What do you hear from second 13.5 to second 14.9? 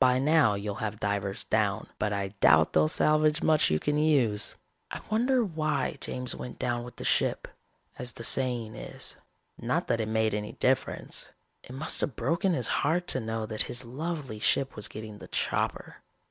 his lovely ship was